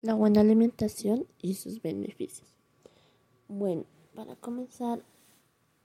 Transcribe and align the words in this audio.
La 0.00 0.14
buena 0.14 0.42
alimentación 0.42 1.26
y 1.42 1.54
sus 1.54 1.82
beneficios. 1.82 2.46
Bueno, 3.48 3.84
para 4.14 4.36
comenzar, 4.36 5.02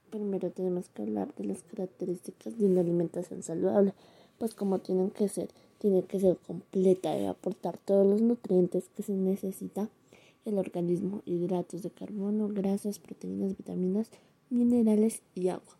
primero 0.08 0.52
tenemos 0.52 0.88
que 0.88 1.02
hablar 1.02 1.34
de 1.34 1.42
las 1.42 1.64
características 1.64 2.56
de 2.56 2.66
una 2.66 2.82
alimentación 2.82 3.42
saludable, 3.42 3.92
pues 4.38 4.54
como 4.54 4.78
tienen 4.78 5.10
que 5.10 5.28
ser, 5.28 5.48
tiene 5.78 6.04
que 6.04 6.20
ser 6.20 6.36
completa 6.36 7.18
y 7.18 7.26
aportar 7.26 7.76
todos 7.76 8.06
los 8.06 8.22
nutrientes 8.22 8.88
que 8.88 9.02
se 9.02 9.14
necesita 9.14 9.90
el 10.44 10.58
organismo, 10.58 11.22
hidratos 11.24 11.82
de 11.82 11.90
carbono, 11.90 12.46
grasas, 12.46 13.00
proteínas, 13.00 13.56
vitaminas, 13.56 14.12
minerales 14.48 15.22
y 15.34 15.48
agua. 15.48 15.76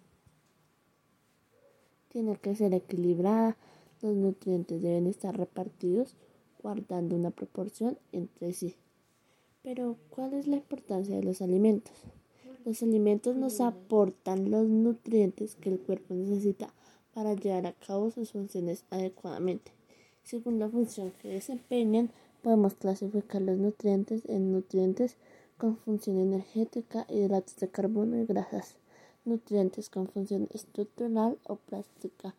Tiene 2.09 2.37
que 2.39 2.57
ser 2.57 2.75
equilibrada, 2.75 3.57
los 4.03 4.17
nutrientes 4.17 4.83
deben 4.83 5.07
estar 5.07 5.37
repartidos 5.37 6.17
guardando 6.65 7.15
una 7.15 7.31
proporción 7.31 7.99
entre 8.11 8.55
sí. 8.55 8.75
Pero, 9.63 9.97
¿cuál 10.09 10.33
es 10.33 10.47
la 10.47 10.57
importancia 10.57 11.15
de 11.15 11.23
los 11.23 11.43
alimentos? 11.43 11.93
Los 12.65 12.83
alimentos 12.83 13.37
nos 13.37 13.61
aportan 13.61 14.51
los 14.51 14.67
nutrientes 14.67 15.55
que 15.57 15.69
el 15.69 15.79
cuerpo 15.79 16.15
necesita 16.15 16.73
para 17.13 17.35
llevar 17.35 17.67
a 17.67 17.73
cabo 17.75 18.11
sus 18.11 18.33
funciones 18.33 18.85
adecuadamente. 18.89 19.73
Según 20.23 20.59
la 20.59 20.71
función 20.71 21.13
que 21.21 21.29
desempeñan, 21.29 22.11
podemos 22.43 22.75
clasificar 22.75 23.43
los 23.43 23.59
nutrientes 23.59 24.23
en 24.27 24.51
nutrientes 24.51 25.17
con 25.59 25.77
función 25.77 26.19
energética, 26.19 27.07
hidratos 27.11 27.57
de 27.57 27.69
carbono 27.69 28.17
y 28.17 28.25
grasas, 28.25 28.77
nutrientes 29.27 29.91
con 29.91 30.09
función 30.09 30.49
estructural 30.55 31.39
o 31.47 31.57
plástica, 31.57 32.35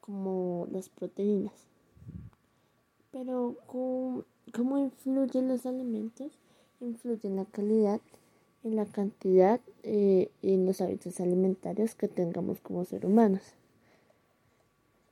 como 0.00 0.66
las 0.72 0.88
proteínas. 0.88 1.68
Pero, 3.10 3.56
¿cómo, 3.66 4.78
influyen 4.78 5.48
los 5.48 5.64
alimentos? 5.64 6.30
Influyen 6.80 7.36
la 7.36 7.46
calidad, 7.46 8.00
en 8.64 8.76
la 8.76 8.84
cantidad 8.84 9.60
eh, 9.82 10.30
y 10.42 10.52
en 10.52 10.66
los 10.66 10.80
hábitos 10.82 11.18
alimentarios 11.20 11.94
que 11.94 12.08
tengamos 12.08 12.60
como 12.60 12.84
seres 12.84 13.10
humanos. 13.10 13.42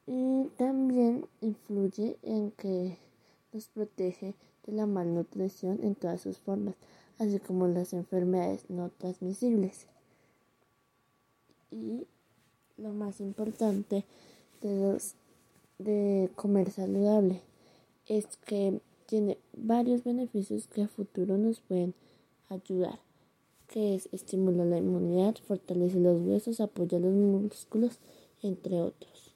Y 0.07 0.49
también 0.59 1.27
influye 1.41 2.19
en 2.23 2.51
que 2.51 2.99
nos 3.53 3.69
protege 3.69 4.35
de 4.67 4.73
la 4.73 4.87
malnutrición 4.87 5.81
en 5.83 5.95
todas 5.95 6.21
sus 6.21 6.39
formas, 6.39 6.75
así 7.19 7.39
como 7.39 7.67
las 7.67 7.95
enfermedades 7.95 8.69
no 8.69 8.91
transmisibles. 8.91 9.87
Y 11.71 12.07
lo 12.77 12.91
más 12.91 13.21
importante 13.21 14.05
de, 14.61 14.77
los, 14.81 15.15
de 15.79 16.31
comer 16.37 16.71
saludable 16.71 17.41
es 18.07 18.37
que 18.45 18.81
tiene 19.07 19.39
varios 19.53 20.05
beneficios 20.05 20.67
que 20.67 20.83
a 20.83 20.89
futuro 20.89 21.39
nos 21.39 21.61
pueden 21.61 21.95
ayudar, 22.49 22.99
que 23.69 23.95
es 23.95 24.09
estimular 24.13 24.67
la 24.67 24.79
inmunidad, 24.79 25.37
fortalece 25.47 25.99
los 26.01 26.21
huesos, 26.21 26.61
apoya 26.61 26.99
los 26.99 27.13
músculos, 27.13 27.99
entre 28.43 28.81
otros. 28.81 29.36